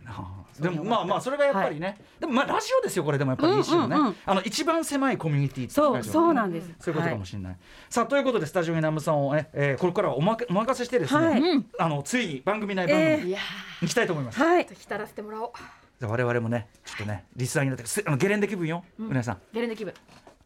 [0.59, 4.15] でもまあまあそれがやっぱりね、でもまあラジオですよこれでもやっぱり一種のね、うんうんうん。
[4.25, 6.13] あの一番狭いコミュニティってそうラジオ。
[6.13, 6.73] そうなんです。
[6.79, 7.57] そういうことかもしれない、
[7.89, 11.41] さあということでスタジオに南部さんをね、えーこれからはおまけお任せしてですね、はい。
[11.79, 13.35] あのついに番組内番組えに
[13.81, 14.65] 行きたいと思います、はい。
[14.65, 15.51] ー浸らせてもらおう
[15.99, 19.37] じゃあ我々もねちょっとねリスナーになってすあのゲレンデ気分よ、皆さん。
[19.53, 19.93] ゲレンデ気分。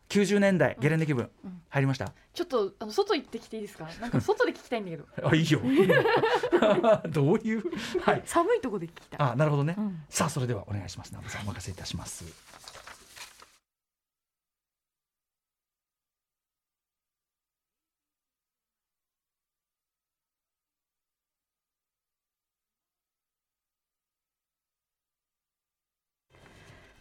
[0.10, 1.30] 90年代ゲレンデ気分、
[1.70, 2.12] 入りました？
[2.34, 3.88] ちょっとあの外行ってきていいですか？
[4.02, 5.06] なんか外で聞きたいんだけど。
[5.24, 5.62] あいいよ。
[7.10, 7.64] どういう？
[8.02, 8.22] はい。
[8.26, 9.20] 寒いとこで聞きたい。
[9.22, 10.04] あなるほどね、うん。
[10.10, 11.12] さあそれではお願いします。
[11.12, 12.26] 南部さんお任せいたします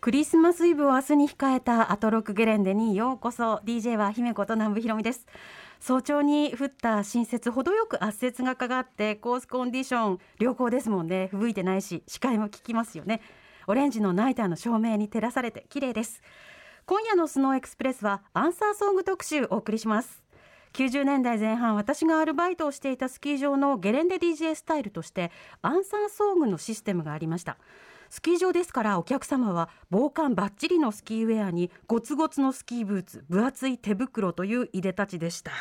[0.00, 3.56] クリスマスイブを明日に控えたアトロクゲレンデにようこそ。
[3.66, 5.26] DJ は姫子と南部ひろみです。
[5.78, 11.28] 早朝に降った新雪程よく圧雪がかかってコースコンディション良好ですもんね。
[11.30, 13.20] 吹雪いてないし視界も効きますよね。
[13.66, 16.22] オレンジのナイターの照明に照らされて綺麗です。
[16.86, 20.22] 今夜のスノーエクスプレスはアンサーソング特集お送りします。
[20.72, 27.58] 90年代前半私がアルバイトをしていたスキー場のゲレンデ DJ スタイルとしてアンサーソングのシステムがありました。
[28.10, 35.52] スキー場ですからお客様は防寒バッチリのスキーウェアにゴツゴツのスキーブーツ分厚い手袋といういでたちでした。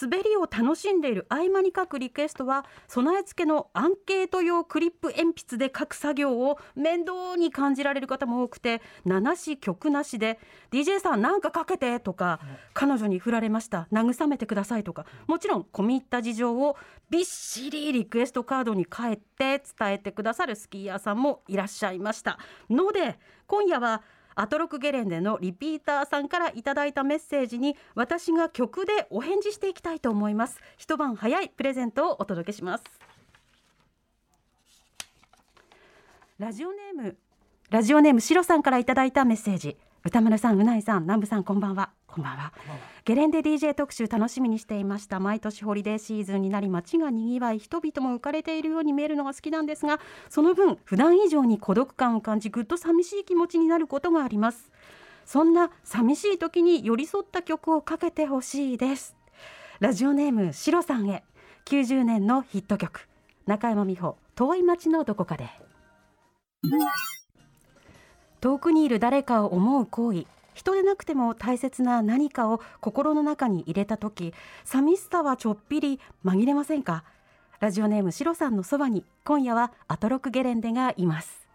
[0.00, 10.38] 滑りを楽しんでいる合間に書くリクエストは備え付けのアンケート用クリップ鉛筆で書く作業を面倒に感じられる方も多くて7し曲なしで
[10.70, 12.40] DJ さんなんかかけてとか
[12.74, 16.76] 彼女に振られました慰めてくださいとかもちろん込み入った事情を
[17.10, 22.38] びっしりリクエストカードに変えて伝えてくださるスキーヤーさんもいらっしゃいました
[22.70, 24.02] ので今夜は
[24.34, 30.60] アトロクゲレンデのリピーターさんからいただいたメッセージに私が曲でお返事していきたいと思います。
[30.76, 32.84] 一晩早いプレゼントをお届けします。
[36.38, 37.16] ラジオネーム
[37.70, 39.76] ラジオネームシロさんからいただいたメッセージ。
[40.04, 41.90] 歌丸さんうないさん南部さんこんばんは。
[42.12, 42.52] こんばんは。
[43.06, 45.18] ゲレンデ DJ 特集楽しみにしていました。
[45.18, 49.98] 毎年ホリデーシーズンになり街がにぎわい人々も浮かれているように見えるのが好きなんですが
[50.28, 54.70] その分普段以上に孤独感を感じぐっと寂しい気持ちになることがあります。
[55.24, 59.16] そんな寂しい時に寄り添った曲をかけてほしいです。
[59.80, 61.24] ラジオネームシロさんへ。
[61.64, 63.08] 90年のヒット曲。
[63.46, 65.48] 中山美穂遠い街のどこかで。
[68.42, 74.34] 遠くにいる誰かを思う行為人でなくても大切な何かを心の中に入れた時
[74.64, 77.04] 寂しさはちょっぴり紛れませんか？
[77.60, 81.46] ラジオネームシロさんのそばに今夜はアトロクゲレンデがいます。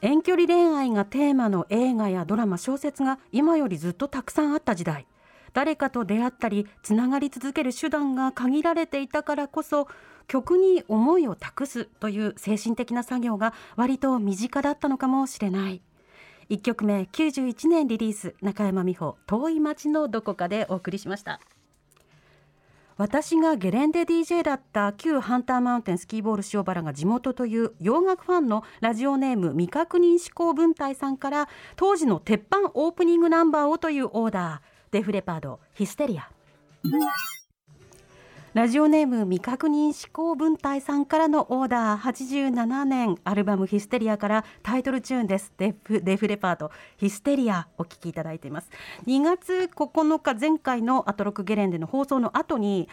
[0.00, 5.06] 遠距離恋愛がテーマの映画やドラマ小説が今よりずっとたくさんあった時代。
[5.52, 9.88] 誰かと出会ったりつながり続ける手段が限られていたからこそ
[10.28, 15.82] 曲に思いを託すという精神的な作業が割と身近だったのかもしれない。
[16.50, 21.40] 1曲目91年リリース中山美穂遠い街のどこかでお送りしました。
[22.96, 34.78] 私がゲレンデ DJ だった旧ハンターマウンテンスキーボール塩原が地元という洋楽ファンのラジオネーム未確認思考文体さんから当時の鉄板オープニングナンバーをというオーダー。
[34.90, 36.28] デフレパードヒステリア。
[38.58, 42.50] ラジオネーム未確認思考文体さんからのオーダー。
[42.50, 43.16] 87年。
[43.22, 45.52] アルバムヒステリアからタイトルチューンです。
[45.58, 46.72] デフデフレパート。
[46.96, 48.68] ヒステリアお聴きいただいています。
[49.06, 52.88] 2月9日前回のアトロクゲレンデの放送の後に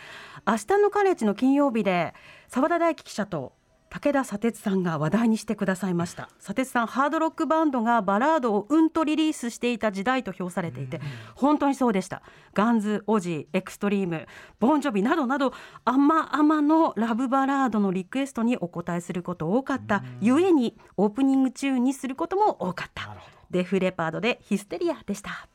[0.45, 2.13] 明日のカレッジの金曜日で
[2.47, 3.53] 澤田大樹記者と
[3.95, 6.27] 武田砂鉄さんが話題にしてくださいました。
[6.37, 10.99] 砂鉄さんハードロックバンドがバラードをうんとリリースしていた時代と評されていて
[11.33, 12.21] 本当にそうでした。
[12.53, 14.27] ガンズオジーエクストリーム
[14.59, 15.53] ボンジョビなどなど
[15.85, 20.03] あまあまのラブバラードのリクエストにお答えすること多かった。
[20.19, 23.15] ゆえにオープニングチューンにすることも多かった。
[23.49, 25.47] デフレパードでヒステリアでした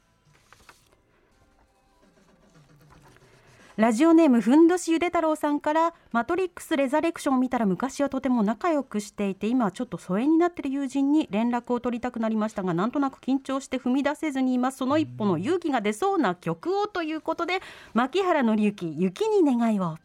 [3.81, 17.61] ラジオネームふんどしゆで太郎さんからマトリックスレザレクションを見たら昔はとても仲良くしていて今はちょっと疎遠になっている友人に連絡を取りたくなりましたがなんとなく緊張して踏み出せずにいますその一歩の勇気が出そうな曲をということで
[17.95, 19.97] 牧原紀之雪に願いを。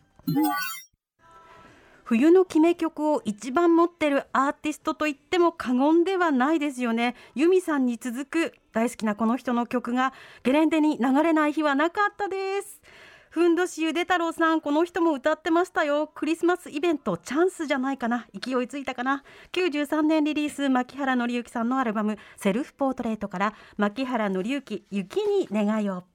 [2.06, 7.16] 冬の決め曲を一番持ってるアーティストと言っても過言ではないですよね。
[7.34, 12.80] ユミさんに続く大好きなこの人の曲がゲレンデに流れない日はなかったです。
[13.36, 16.08] ふんどしゆで太郎さんこの人も歌ってましたよ。
[16.08, 18.28] クリスマスイベントチャンスじゃないかな。
[18.34, 19.26] 勢いついたかな。
[19.52, 26.06] 93年リリース牧原紀之さんのアルバムセルフポートレートから牧原紀之雪に願いを。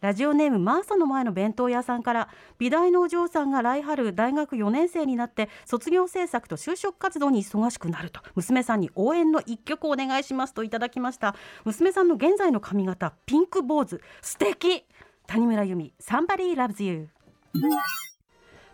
[0.00, 8.20] ラジオネームマーサの前の弁当屋さんから美大のお嬢さんが来春大学4年生になって卒業制作と就職活動に忙しくなると。
[8.34, 11.36] 娘さんに応援の一曲お願いしますといただきました。
[11.64, 14.00] 娘さんの現在の髪型ピンク坊主。
[14.22, 14.84] 素敵。
[15.32, 17.08] 谷村由美 Somebody Loves You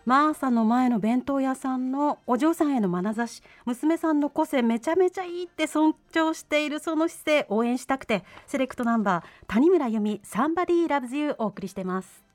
[0.03, 12.25] マーサの前の弁当屋さんのお嬢さんへの眼差し娘さんの個性めちゃめちゃいいって尊重しているその姿勢応援したくてセレクトナンバー谷村由美 Somebody Loves You お送りしてます。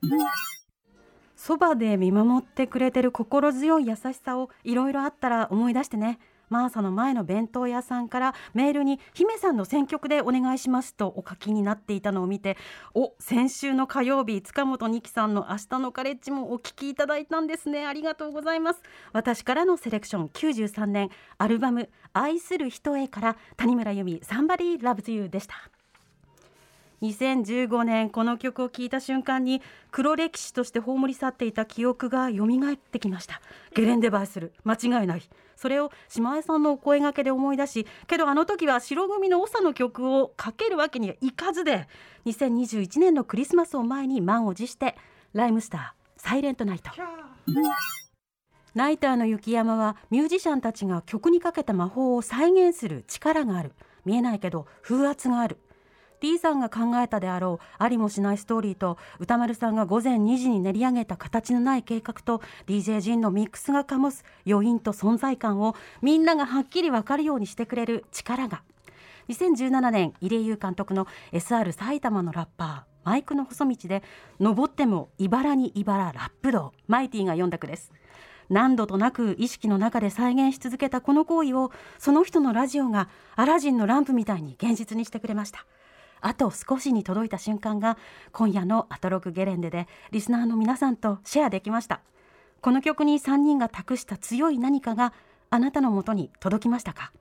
[1.35, 6.17] そばで見守ってくれてる心強い優しさをいろいろあったら思い出してね。
[6.49, 12.57] マーサの前の弁当屋さんからメールに姫さんの選曲でお願いしますとお書きになっていたのを見て
[12.93, 17.85] お先週の火曜日塚本二木さんの明日のカレッジもお聞きいただいたんですね。
[17.85, 18.81] ありがとうございます。
[19.13, 25.69] 私からのセレクション93年アルバム愛する人へから谷村由美 Somebody Loves You でした。
[27.01, 33.41] 2015年この曲を聴いた瞬間に黒歴史として葬り去っていた記憶が蘇ってきました。
[33.73, 34.53] ゲレンデ映えする。
[34.63, 35.23] 間違いない。
[35.55, 41.87] それを島江さんのお声掛けで思い出しけどあの時は白組の長の曲をかけるわけにはいかずで
[42.25, 44.95] 2021年のクリスマスを前に満を持して
[45.33, 46.89] ライムスターサイレントナイト。
[48.73, 53.73] ナイターの雪山はミュージシャンたちが曲にかけた魔法を再現する力がある。
[54.05, 55.57] 見えないけど風圧がある。
[56.25, 68.63] D さんが考えたであろうありもしないストーリーと歌丸さんが午前2時に練り上げた形のない計画と DJ ジンのミックスが醸す余韻と存在感をみんながはっきり分かるようにしてくれる力が。
[69.29, 74.01] 2017年入江優監督の SR 埼玉のラッパーマイクの細道で
[74.39, 77.91] 登っても茨に茨ラップ道マイティが読んだ句です。
[78.49, 85.67] 何度となく意識の中で再現し続けたこの行為をその人のラジオがアラジンのランプみたいに現実にしてくれました。
[86.21, 87.97] あと少しに届いた瞬間が
[88.31, 92.01] 今夜のアトロクゲレンデでリスナーの皆さんとシェアできました。
[92.61, 95.13] この曲に3人が託した強い何かが
[95.51, 97.11] あなたのもとに届きましたか？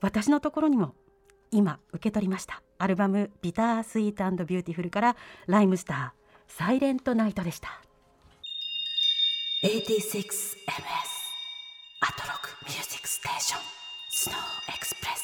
[0.00, 0.94] 私のところにも
[1.52, 2.62] 今受け取りました。
[2.78, 7.68] アルバム Bitter Sweet Beautiful からライムスター Silent Night でした。
[9.62, 9.70] 86MS
[12.00, 15.19] アトロク Music Station Snow Express。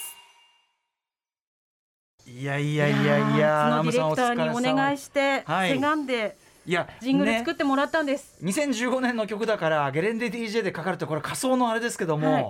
[2.26, 5.70] いやいやいやいやそのディレクターにお願いして、はい。
[5.70, 6.36] せがんで
[6.66, 12.42] いやジングルね作ってもらったんです、2015年の曲だからゲレンデ DJ でかかるとこれ仮想のあれですけども、はい。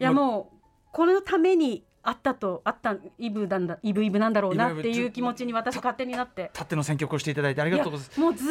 [0.00, 0.56] いやもう
[0.90, 6.50] このためにあったとあったイブなんだイブイブなんだろうなっていう気持ちに私勝手になって。
[6.54, 8.20] たっての選曲をしていただいてありがとうございます。
[8.20, 8.44] もうず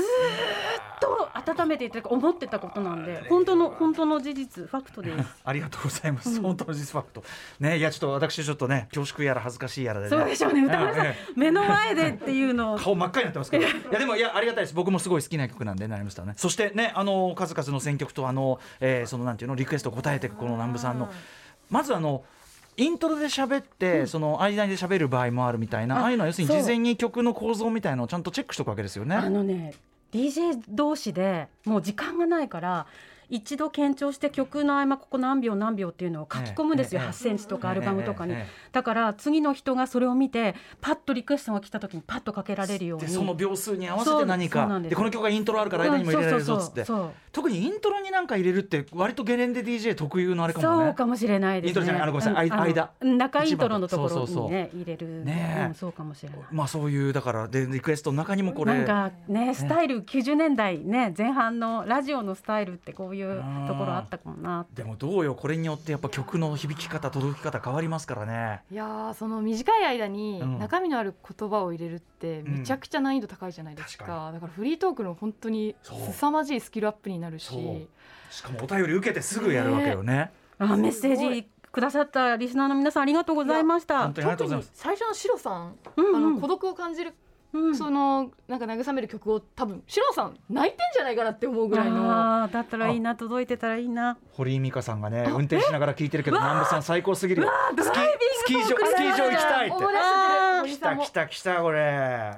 [1.01, 5.29] と温めていただく思ってたことなんで本当の本当の事実ファクトです。
[5.43, 7.23] ありがとうございます、本当の実ファクト。
[7.59, 10.63] ねいやちょっと私ちょっとね恐縮やら恥ずかしいやらで、ね、そうでしょうね。
[10.63, 12.75] 歌丸さん、え目の前でっていうの。
[12.75, 13.65] を顔真っ赤になってますけど。
[13.67, 14.75] いやでもいやありがたいです。
[14.75, 16.33] 僕もすごい好きな曲なんでなりましたね。
[16.37, 21.09] そしてねあの数々の選曲とあの、えーそのなんていうのリクエストを答えていくこの南部さんの。
[21.69, 22.23] まずあの
[22.77, 29.15] イントロで喋って、その間で喋る場合もあるみたいなああいうのは要するに事前に曲の構造みたいのをちゃんとチェックしておくわけですよね。
[29.15, 29.73] あのね
[30.11, 32.85] DJ 同士でもう時間がないから
[33.31, 37.07] 一度検聴して曲の合間ここ何秒何秒っていうのを書き込むんですよ、ええ。
[37.07, 38.35] 8センチとかアルバムとかに、
[38.71, 43.07] だから次の人がそれを見てパッとリクエストが来た時にパッとかけられるように。
[43.07, 44.79] でその秒数に合わせて何か。
[44.81, 46.85] でこの曲がイントロあるから間にも入れられるぞっつって。
[47.31, 50.85] 特にイントロになんか入れるって割とゲレンデ DJ 特有のあれかもね。
[50.87, 51.69] そうかもしれないですね。
[51.69, 52.51] イントロじゃないあのごめんなさい。
[52.51, 52.91] 間。
[53.01, 55.23] 中イントロのところにね入れる。
[55.23, 55.65] ねえ。
[55.67, 56.39] うんそうかもしれない。
[56.51, 58.73] まあそういうだからでリクエストの中にもこれ。
[58.73, 63.20] なんかねスタイル90年代ね前半のラジオのスタイルってこういう
[63.67, 64.65] ところあったかもな。
[64.73, 68.61] でもどうよこれによってやっぱ曲の響き方届き方変わりますからね。
[68.71, 70.59] いやーその短い間にうん。
[70.59, 77.87] 中身のある言葉を入れるってめちゃくちゃ難易度高いじゃないですか,、確かだからフリートークの本当に凄まじいスキルアップになるし。
[78.29, 80.31] しかもお便り受けてすぐやるわけよね。
[80.57, 84.03] あメッセージくださったリスナーの皆さんありがとうございました。
[84.03, 84.13] 本。
[84.13, 84.67] 当にありがとう特ございます。
[84.67, 86.15] に最初のシロさん、うんうん。
[86.15, 87.15] あの孤独を感じる、うん
[87.77, 92.47] そのなんか慰める曲を多分シロさん泣いてんじゃないかなって思うぐらいの。
[92.51, 94.17] だったらいいな届いてたらいいな。
[94.33, 97.51] 堀井美香さんがね運転しながら聞いてるけど南部さん最高すぎるよ。
[97.77, 98.03] スキー
[98.39, 100.01] スキー場スキー場行きたいって。
[100.63, 102.37] 来た来た来たこれ、ね、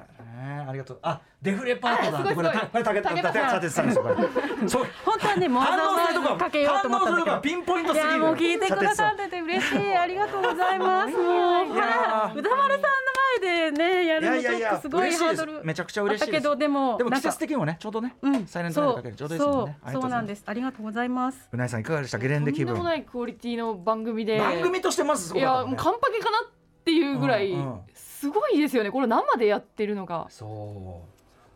[0.68, 1.00] ありがとう。
[1.02, 2.36] あデフレパートだあすごい。
[2.36, 3.22] これたこれ竹田さん。
[3.24, 4.16] 竹さんですよこれ。
[4.68, 4.88] そう。
[5.06, 7.40] 本当はねもうわざ反応するとこわざかけようと思ったんだけど。
[7.42, 8.14] ピンポイントいすぎる。
[8.14, 9.98] やもう聞いてくださってて嬉しい。
[9.98, 11.12] ありがとうございます。
[11.12, 13.03] もういやー歌丸さん
[13.44, 17.32] でねやるのちょっとすごいハードルめちゃくちゃ嬉しいけどでもでも季なんか。
[17.32, 18.48] 節的にもねちょうどね、うん。
[18.48, 19.78] サイレントナイトかけるちょうどいいですもんね。
[19.84, 20.44] ありがとそうございまそうなんです。
[20.46, 21.50] ありがとうございます。
[21.52, 22.18] うなぎさんいかがでした？
[22.18, 22.74] ゲレンとんデ気分。
[22.74, 24.40] でもないクオリティの番組で。
[24.40, 26.52] 番組としてまずすごいやもうかったもんねカンパケかなっ
[26.86, 27.80] ていうぐらい、うんうん。
[27.94, 28.92] すごいですよね。
[28.92, 30.28] これ生でやってるのが。
[30.30, 31.10] そう。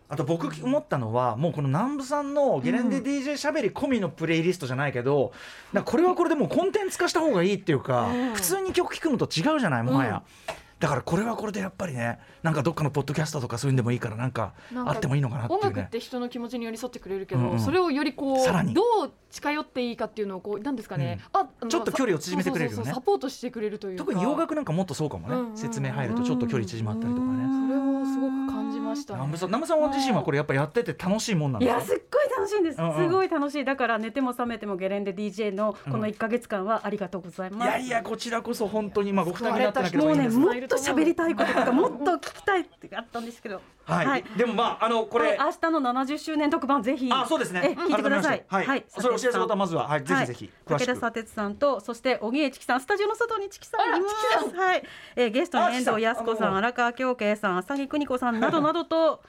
[0.09, 5.33] あと僕思ったのはもうこの南部さんのゲレンデ DJ しゃべり込みのプレイリストじゃないけど、
[5.73, 10.23] なんかこれはこれでもうコンテンツ化した方がいいっていうか、普通に曲聴くのと違うじゃないもはや、
[10.79, 14.53] だからこれはこれでやっぱりねなんかどっかのポッドキャストとかそういうんでもいいからなんか
[14.85, 15.67] あってもいいのかなっていうね。
[15.67, 17.59] 音楽って人の気持ちに寄り添ってくれるけど、うんうん。
[17.59, 22.75] それをよりこさらにうどう近寄っていいかっていうのをこうなんですかね、ああのちょっと距離を縮めてくれるよね。
[22.75, 24.03] そうそうそうサポートしてくれるというか。
[24.05, 25.57] 特に洋楽なんかもっとそうかもね、うんうんうん。
[25.57, 31.79] 説明入るとちょっと距離縮まったりとかね、それをすごく感じました、ね、南部さん南部さん自身はこれやっぱやってて楽しいもんなんいですか？
[31.81, 33.09] やすっごい楽しいんです、うんうん。
[33.09, 33.65] すごい楽しい。
[33.65, 40.37] だから寝ても覚めてもゲレンデ DJ のこの1か月間はありがとうございます、いやいやこちらこそ本当にまあご負担になってなけれもうねばいいんです。
[40.39, 43.61] もっと喋りたいこととかもっと聞きたいってあったんですけど。
[43.85, 45.37] はい、でもまああのこれ、はい。
[45.39, 47.61] 明日の70周年特番ぜひあそうですね。
[47.63, 48.43] え聞いてください。
[48.49, 49.87] 改めましてはい、それ教えて方まずは。
[49.87, 52.81] はいぜひぜひ、武田砂鉄さんとそして荻江チキさん。
[52.81, 54.09] スタジオの外にチキさんいま
[54.49, 54.55] す。
[54.55, 54.83] はい、
[55.15, 59.21] えーゲストに遠藤康子さんん荒川京慶さん 浅木邦子さんなどなどと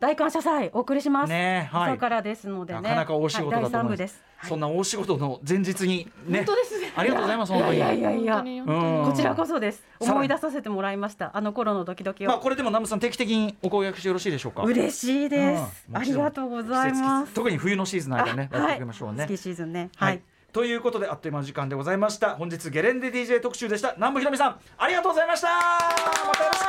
[0.00, 1.92] 大感謝祭お送りします、ねはい。
[1.92, 2.82] 朝からですのでね。
[2.82, 4.10] なかなか大仕事だと思います、はい
[4.44, 6.38] そんな大仕事の前日にね。
[6.38, 6.92] 本当ですね。
[6.94, 7.76] ありがとうございます本当に。
[7.76, 8.44] いやいやいや。
[8.64, 9.82] こちらこそです。
[9.98, 11.36] 思い出させてもらいました。
[11.36, 14.62] あの頃のドキドキを、まあこれでも南部さん定期的にお声掛けしてよろしいでしょうか。
[14.62, 17.34] 嬉しいです、うんありがとうございます。
[17.34, 19.24] 特に冬のシーズンの間ねやっていきましょうね。
[19.24, 19.90] スキーシーズンね。
[19.96, 20.18] ははい。
[20.18, 20.20] い、
[20.52, 22.36] ということであっという間の時間でございました。
[22.36, 23.94] 本日ゲレンデ DJ 特集でした。
[23.96, 25.48] 南部ひろみさんありがとうございました。
[25.48, 26.62] またよろし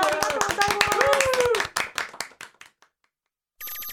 [1.53, 1.58] く